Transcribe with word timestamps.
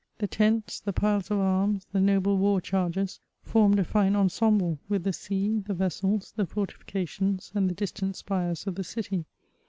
The 0.17 0.25
tents, 0.25 0.79
the 0.79 0.93
piles 0.93 1.29
of 1.29 1.37
arms, 1.37 1.85
the 1.91 1.99
noble 1.99 2.35
war 2.39 2.59
chargers, 2.59 3.19
formed 3.43 3.77
a 3.77 3.83
fine 3.83 4.15
ensemble 4.15 4.79
with 4.89 5.03
the 5.03 5.13
sea, 5.13 5.59
the 5.59 5.75
vessels, 5.75 6.33
the 6.35 6.47
fortifications, 6.47 7.51
and 7.53 7.69
the 7.69 7.75
distant 7.75 8.15
spires 8.15 8.65
of 8.65 8.73
the 8.73 8.83
city. 8.83 9.25